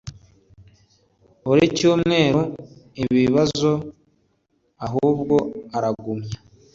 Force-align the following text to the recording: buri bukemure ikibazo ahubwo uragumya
buri 1.45 1.65
bukemure 1.69 2.21
ikibazo 3.01 3.71
ahubwo 4.85 5.35
uragumya 5.77 6.37